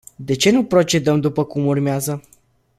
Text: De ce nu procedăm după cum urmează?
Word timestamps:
De 0.17 0.33
ce 0.35 0.51
nu 0.51 0.65
procedăm 0.65 1.19
după 1.19 1.45
cum 1.45 1.65
urmează? 1.65 2.21